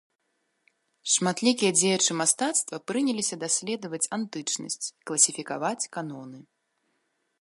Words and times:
Шматлікія 1.15 1.71
дзеячы 1.79 2.11
мастацтва 2.21 2.77
прыняліся 2.91 3.35
даследаваць 3.45 4.03
антычнасць, 4.17 4.91
класіфікаваць 5.11 5.89
каноны. 5.99 6.39